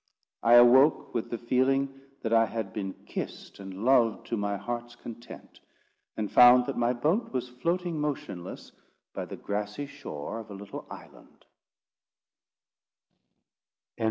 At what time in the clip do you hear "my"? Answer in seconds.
4.35-4.57, 6.75-6.91